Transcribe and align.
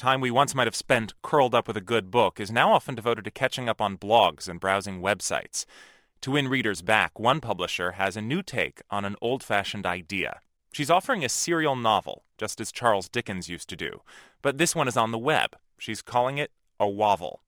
Time 0.00 0.22
we 0.22 0.30
once 0.30 0.54
might 0.54 0.66
have 0.66 0.74
spent 0.74 1.12
curled 1.20 1.54
up 1.54 1.68
with 1.68 1.76
a 1.76 1.82
good 1.82 2.10
book 2.10 2.40
is 2.40 2.50
now 2.50 2.72
often 2.72 2.94
devoted 2.94 3.22
to 3.26 3.30
catching 3.30 3.68
up 3.68 3.82
on 3.82 3.98
blogs 3.98 4.48
and 4.48 4.58
browsing 4.58 5.02
websites. 5.02 5.66
To 6.22 6.30
win 6.30 6.48
readers 6.48 6.80
back, 6.80 7.20
one 7.20 7.38
publisher 7.38 7.92
has 7.92 8.16
a 8.16 8.22
new 8.22 8.42
take 8.42 8.80
on 8.90 9.04
an 9.04 9.14
old 9.20 9.42
fashioned 9.42 9.84
idea. 9.84 10.40
She's 10.72 10.88
offering 10.88 11.22
a 11.22 11.28
serial 11.28 11.76
novel, 11.76 12.22
just 12.38 12.62
as 12.62 12.72
Charles 12.72 13.10
Dickens 13.10 13.50
used 13.50 13.68
to 13.68 13.76
do, 13.76 14.00
but 14.40 14.56
this 14.56 14.74
one 14.74 14.88
is 14.88 14.96
on 14.96 15.10
the 15.10 15.18
web. 15.18 15.54
She's 15.76 16.00
calling 16.00 16.38
it 16.38 16.50
a 16.80 16.88
Wovel. 16.88 17.40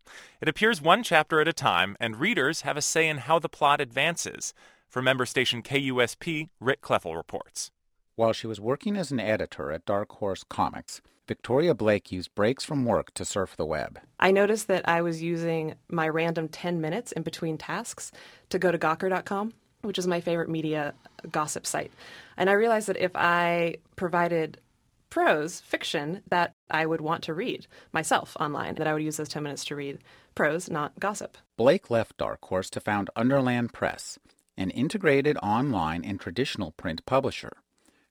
It 0.43 0.47
appears 0.47 0.83
one 0.83 1.03
chapter 1.03 1.41
at 1.41 1.49
a 1.49 1.55
time, 1.55 1.97
and 1.99 2.21
readers 2.21 2.61
have 2.61 2.77
a 2.77 2.83
say 2.83 3.09
in 3.09 3.17
how 3.17 3.39
the 3.39 3.49
plot 3.49 3.81
advances. 3.81 4.53
For 4.91 5.01
member 5.01 5.25
station 5.25 5.63
KUSP, 5.63 6.51
Rick 6.61 6.83
Kleffel 6.83 7.17
reports. 7.17 7.71
While 8.15 8.35
she 8.35 8.47
was 8.47 8.61
working 8.61 8.99
as 8.99 9.11
an 9.11 9.21
editor 9.21 9.73
at 9.73 9.87
Dark 9.87 10.13
Horse 10.13 10.45
Comics, 10.45 11.01
Victoria 11.29 11.75
Blake 11.75 12.11
used 12.11 12.35
breaks 12.35 12.65
from 12.65 12.85
work 12.85 13.15
to 13.15 13.25
surf 13.25 13.57
the 13.57 13.65
web. 13.65 14.01
I 14.19 14.33
noticed 14.33 14.67
that 14.69 14.89
I 14.89 15.03
was 15.03 15.23
using 15.23 15.75
my 15.89 16.09
random 16.09 16.49
10 16.49 16.81
minutes 16.81 17.13
in 17.13 17.23
between 17.23 17.59
tasks 17.59 18.11
to 18.51 18.59
go 18.59 18.73
to 18.73 18.79
Gawker.com, 18.79 19.53
which 19.83 19.99
is 19.99 20.07
my 20.07 20.21
favorite 20.21 20.49
media 20.49 20.95
gossip 21.31 21.67
site. 21.67 21.93
And 22.37 22.51
I 22.51 22.55
realized 22.55 22.89
that 22.89 22.97
if 22.97 23.13
I 23.15 23.77
provided 23.95 24.59
prose 25.11 25.61
fiction 25.61 26.23
that 26.29 26.55
I 26.71 26.87
would 26.87 27.01
want 27.01 27.23
to 27.25 27.35
read 27.35 27.67
myself 27.93 28.37
online, 28.41 28.75
that 28.77 28.87
I 28.87 28.93
would 28.95 29.03
use 29.03 29.19
those 29.19 29.29
10 29.29 29.43
minutes 29.43 29.65
to 29.67 29.77
read 29.77 29.99
prose, 30.35 30.71
not 30.71 30.99
gossip. 30.99 31.37
Blake 31.57 31.91
left 31.91 32.17
Dark 32.17 32.45
Horse 32.47 32.71
to 32.71 32.81
found 32.81 33.11
Underland 33.15 33.73
Press, 33.73 34.19
an 34.57 34.71
integrated 34.71 35.37
online 35.43 36.05
and 36.05 36.19
traditional 36.19 36.73
print 36.73 37.05
publisher. 37.07 37.53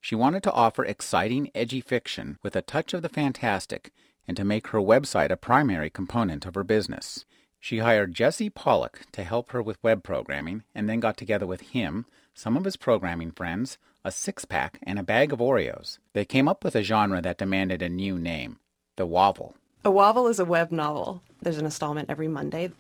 She 0.02 0.16
wanted 0.16 0.41
to 0.44 0.52
offer 0.52 0.83
exciting, 0.83 1.52
edgy 1.53 1.80
fiction 1.80 2.39
with 2.41 2.55
a 2.55 2.63
touch 2.63 2.94
of 2.95 3.03
the 3.03 3.09
fantastic 3.09 3.94
and 4.27 4.35
to 4.35 4.44
make 4.44 4.67
her 4.67 4.80
website 4.80 5.30
a 5.30 5.38
primary 5.38 5.91
component 5.91 6.45
of 6.45 6.55
her 6.55 6.63
business. 6.63 7.23
She 7.59 7.77
hired 7.77 8.16
Jesse 8.16 8.49
Pollock 8.49 9.03
to 9.11 9.23
help 9.23 9.52
her 9.52 9.61
with 9.61 9.81
web 9.83 10.03
programming 10.03 10.63
and 10.73 10.89
then 10.89 10.99
got 10.99 11.17
together 11.17 11.45
with 11.45 11.61
him, 11.61 12.07
some 12.33 12.57
of 12.57 12.66
his 12.66 12.75
programming 12.75 13.29
friends, 13.29 13.77
a 14.03 14.11
six 14.11 14.44
pack, 14.44 14.79
and 14.81 14.97
a 14.97 15.03
bag 15.03 15.31
of 15.31 15.39
Oreos. 15.39 15.99
They 16.13 16.25
came 16.25 16.47
up 16.47 16.63
with 16.63 16.75
a 16.75 16.81
genre 16.81 17.22
that 17.22 17.38
demanded 17.38 17.83
a 17.83 17.89
new 17.89 18.17
name 18.17 18.57
the 18.95 19.05
Wovel. 19.05 19.53
A 19.85 19.91
Wovel 19.91 20.27
is 20.27 20.39
a 20.39 20.45
web 20.45 20.72
novel. 20.72 21.22
There's 21.41 21.57
an 21.57 21.66
installment 21.66 22.09
every 22.09 22.27
Monday. 22.27 22.72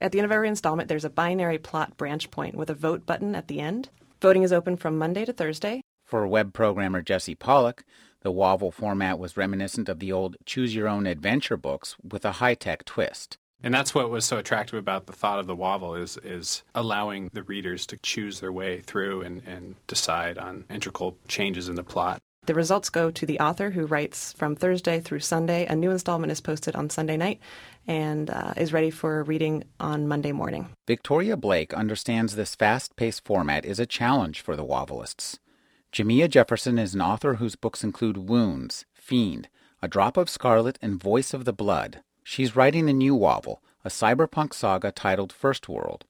At 0.00 0.12
the 0.12 0.18
end 0.18 0.26
of 0.26 0.32
every 0.32 0.48
installment, 0.48 0.88
there's 0.88 1.04
a 1.04 1.10
binary 1.10 1.58
plot 1.58 1.96
branch 1.96 2.30
point 2.30 2.56
with 2.56 2.70
a 2.70 2.74
vote 2.74 3.06
button 3.06 3.34
at 3.34 3.48
the 3.48 3.60
end. 3.60 3.88
Voting 4.20 4.42
is 4.42 4.52
open 4.52 4.76
from 4.76 4.98
Monday 4.98 5.24
to 5.24 5.32
Thursday. 5.32 5.82
For 6.08 6.26
web 6.26 6.54
programmer 6.54 7.02
Jesse 7.02 7.34
Pollock, 7.34 7.84
the 8.22 8.32
Wovel 8.32 8.70
format 8.70 9.18
was 9.18 9.36
reminiscent 9.36 9.90
of 9.90 9.98
the 9.98 10.10
old 10.10 10.38
choose 10.46 10.74
your 10.74 10.88
own 10.88 11.06
adventure 11.06 11.58
books 11.58 11.96
with 12.02 12.24
a 12.24 12.32
high 12.32 12.54
tech 12.54 12.86
twist. 12.86 13.36
And 13.62 13.74
that's 13.74 13.94
what 13.94 14.08
was 14.08 14.24
so 14.24 14.38
attractive 14.38 14.78
about 14.78 15.04
the 15.04 15.12
thought 15.12 15.38
of 15.38 15.46
the 15.46 15.54
Wovel 15.54 15.94
is 15.94 16.16
is 16.24 16.62
allowing 16.74 17.28
the 17.34 17.42
readers 17.42 17.84
to 17.88 17.98
choose 17.98 18.40
their 18.40 18.50
way 18.50 18.80
through 18.80 19.20
and, 19.20 19.42
and 19.46 19.74
decide 19.86 20.38
on 20.38 20.64
integral 20.70 21.18
changes 21.28 21.68
in 21.68 21.74
the 21.74 21.84
plot. 21.84 22.20
The 22.46 22.54
results 22.54 22.88
go 22.88 23.10
to 23.10 23.26
the 23.26 23.40
author 23.40 23.68
who 23.68 23.84
writes 23.84 24.32
from 24.32 24.56
Thursday 24.56 25.00
through 25.00 25.20
Sunday. 25.20 25.66
A 25.66 25.76
new 25.76 25.90
installment 25.90 26.32
is 26.32 26.40
posted 26.40 26.74
on 26.74 26.88
Sunday 26.88 27.18
night 27.18 27.38
and 27.86 28.30
uh, 28.30 28.54
is 28.56 28.72
ready 28.72 28.88
for 28.88 29.24
reading 29.24 29.64
on 29.78 30.08
Monday 30.08 30.32
morning. 30.32 30.70
Victoria 30.86 31.36
Blake 31.36 31.74
understands 31.74 32.34
this 32.34 32.54
fast 32.54 32.96
paced 32.96 33.26
format 33.26 33.66
is 33.66 33.78
a 33.78 33.84
challenge 33.84 34.40
for 34.40 34.56
the 34.56 34.64
Wovelists. 34.64 35.38
Jemiah 35.92 36.28
Jefferson 36.28 36.78
is 36.78 36.94
an 36.94 37.00
author 37.00 37.34
whose 37.34 37.56
books 37.56 37.82
include 37.82 38.28
Wounds, 38.28 38.84
Fiend, 38.92 39.48
A 39.82 39.88
Drop 39.88 40.16
of 40.16 40.28
Scarlet, 40.28 40.78
and 40.82 41.02
Voice 41.02 41.32
of 41.32 41.44
the 41.44 41.52
Blood. 41.52 42.02
She's 42.22 42.54
writing 42.54 42.88
a 42.88 42.92
new 42.92 43.14
Wovel, 43.14 43.62
a 43.84 43.88
cyberpunk 43.88 44.52
saga 44.52 44.92
titled 44.92 45.32
First 45.32 45.68
World. 45.68 46.04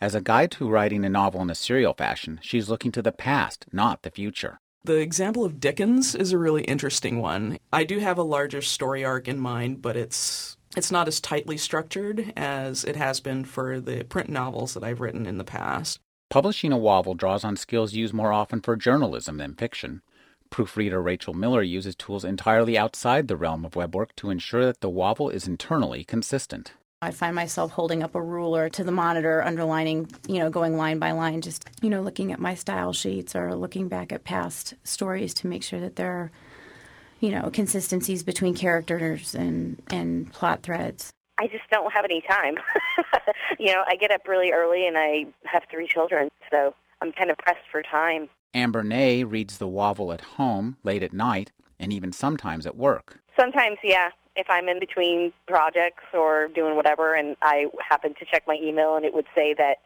As 0.00 0.14
a 0.14 0.20
guide 0.20 0.52
to 0.52 0.68
writing 0.68 1.04
a 1.04 1.08
novel 1.08 1.42
in 1.42 1.50
a 1.50 1.54
serial 1.54 1.92
fashion, 1.92 2.38
she's 2.42 2.68
looking 2.68 2.92
to 2.92 3.02
the 3.02 3.12
past, 3.12 3.66
not 3.72 4.02
the 4.02 4.10
future. 4.10 4.60
The 4.84 4.98
example 5.00 5.44
of 5.44 5.58
Dickens 5.58 6.14
is 6.14 6.30
a 6.32 6.38
really 6.38 6.62
interesting 6.62 7.20
one. 7.20 7.58
I 7.72 7.82
do 7.82 7.98
have 7.98 8.18
a 8.18 8.22
larger 8.22 8.62
story 8.62 9.04
arc 9.04 9.26
in 9.26 9.40
mind, 9.40 9.82
but 9.82 9.96
it's 9.96 10.56
it's 10.76 10.92
not 10.92 11.08
as 11.08 11.20
tightly 11.20 11.56
structured 11.56 12.32
as 12.36 12.84
it 12.84 12.94
has 12.94 13.18
been 13.18 13.44
for 13.44 13.80
the 13.80 14.04
print 14.04 14.28
novels 14.28 14.74
that 14.74 14.84
I've 14.84 15.00
written 15.00 15.26
in 15.26 15.38
the 15.38 15.44
past. 15.44 15.98
Publishing 16.28 16.72
a 16.72 16.78
Wovel 16.78 17.14
draws 17.14 17.44
on 17.44 17.56
skills 17.56 17.94
used 17.94 18.12
more 18.12 18.32
often 18.32 18.60
for 18.60 18.74
journalism 18.74 19.36
than 19.36 19.54
fiction. 19.54 20.02
Proofreader 20.50 21.00
Rachel 21.00 21.34
Miller 21.34 21.62
uses 21.62 21.94
tools 21.94 22.24
entirely 22.24 22.76
outside 22.76 23.28
the 23.28 23.36
realm 23.36 23.64
of 23.64 23.76
web 23.76 23.94
work 23.94 24.14
to 24.16 24.30
ensure 24.30 24.64
that 24.64 24.80
the 24.80 24.90
wovel 24.90 25.30
is 25.30 25.46
internally 25.46 26.02
consistent. 26.02 26.72
I 27.00 27.12
find 27.12 27.34
myself 27.36 27.72
holding 27.72 28.02
up 28.02 28.14
a 28.14 28.22
ruler 28.22 28.68
to 28.70 28.82
the 28.82 28.90
monitor, 28.90 29.44
underlining, 29.44 30.10
you 30.26 30.38
know, 30.38 30.50
going 30.50 30.76
line 30.76 30.98
by 30.98 31.12
line, 31.12 31.42
just, 31.42 31.64
you 31.80 31.90
know, 31.90 32.00
looking 32.00 32.32
at 32.32 32.40
my 32.40 32.54
style 32.54 32.92
sheets 32.92 33.36
or 33.36 33.54
looking 33.54 33.86
back 33.86 34.12
at 34.12 34.24
past 34.24 34.74
stories 34.82 35.32
to 35.34 35.46
make 35.46 35.62
sure 35.62 35.80
that 35.80 35.94
there 35.96 36.10
are, 36.10 36.32
you 37.20 37.30
know, 37.30 37.50
consistencies 37.50 38.24
between 38.24 38.54
characters 38.54 39.34
and, 39.34 39.80
and 39.90 40.32
plot 40.32 40.62
threads. 40.62 41.12
I 41.38 41.46
just 41.48 41.68
don't 41.70 41.92
have 41.92 42.04
any 42.04 42.22
time. 42.22 42.56
you 43.58 43.72
know, 43.72 43.84
I 43.86 43.96
get 43.96 44.10
up 44.10 44.26
really 44.26 44.52
early 44.52 44.86
and 44.86 44.96
I 44.98 45.26
have 45.44 45.64
three 45.70 45.86
children, 45.86 46.30
so 46.50 46.74
I'm 47.02 47.12
kind 47.12 47.30
of 47.30 47.38
pressed 47.38 47.66
for 47.70 47.82
time. 47.82 48.28
Amber 48.54 48.82
Nay 48.82 49.24
reads 49.24 49.58
the 49.58 49.68
Wovel 49.68 50.12
at 50.12 50.20
home, 50.22 50.76
late 50.82 51.02
at 51.02 51.12
night, 51.12 51.52
and 51.78 51.92
even 51.92 52.12
sometimes 52.12 52.66
at 52.66 52.76
work. 52.76 53.18
Sometimes, 53.38 53.78
yeah, 53.84 54.10
if 54.34 54.46
I'm 54.48 54.68
in 54.68 54.78
between 54.78 55.32
projects 55.46 56.04
or 56.14 56.48
doing 56.48 56.76
whatever 56.76 57.14
and 57.14 57.36
I 57.42 57.66
happen 57.86 58.14
to 58.18 58.24
check 58.24 58.44
my 58.46 58.58
email 58.62 58.96
and 58.96 59.04
it 59.04 59.14
would 59.14 59.26
say 59.34 59.54
that 59.54 59.78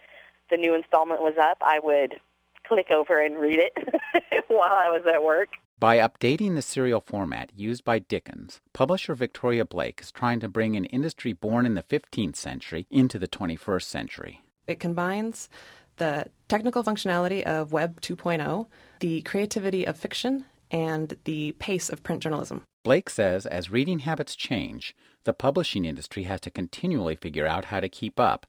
the 0.50 0.56
new 0.56 0.74
installment 0.74 1.20
was 1.20 1.34
up, 1.40 1.58
I 1.60 1.78
would 1.82 2.20
click 2.66 2.90
over 2.90 3.20
and 3.20 3.38
read 3.38 3.58
it 3.58 3.72
while 4.48 4.78
I 4.80 4.88
was 4.88 5.02
at 5.12 5.22
work. 5.24 5.50
By 5.80 5.96
updating 5.96 6.56
the 6.56 6.62
serial 6.62 7.00
format 7.00 7.52
used 7.56 7.86
by 7.86 8.00
Dickens, 8.00 8.60
publisher 8.74 9.14
Victoria 9.14 9.64
Blake 9.64 10.02
is 10.02 10.12
trying 10.12 10.38
to 10.40 10.48
bring 10.48 10.76
an 10.76 10.84
industry 10.84 11.32
born 11.32 11.64
in 11.64 11.72
the 11.72 11.82
15th 11.82 12.36
century 12.36 12.86
into 12.90 13.18
the 13.18 13.26
21st 13.26 13.84
century. 13.84 14.42
It 14.66 14.78
combines 14.78 15.48
the 15.96 16.26
technical 16.48 16.84
functionality 16.84 17.42
of 17.44 17.72
Web 17.72 18.02
2.0, 18.02 18.66
the 19.00 19.22
creativity 19.22 19.86
of 19.86 19.96
fiction, 19.96 20.44
and 20.70 21.16
the 21.24 21.52
pace 21.52 21.88
of 21.88 22.02
print 22.02 22.22
journalism. 22.22 22.62
Blake 22.84 23.08
says 23.08 23.46
as 23.46 23.70
reading 23.70 24.00
habits 24.00 24.36
change, 24.36 24.94
the 25.24 25.32
publishing 25.32 25.86
industry 25.86 26.24
has 26.24 26.42
to 26.42 26.50
continually 26.50 27.16
figure 27.16 27.46
out 27.46 27.64
how 27.66 27.80
to 27.80 27.88
keep 27.88 28.20
up. 28.20 28.44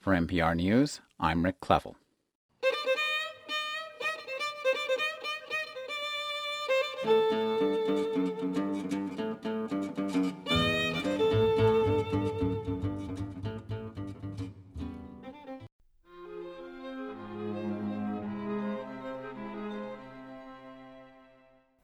For 0.00 0.14
NPR 0.14 0.56
News, 0.56 1.02
I'm 1.20 1.44
Rick 1.44 1.60
Kleffel. 7.04 7.53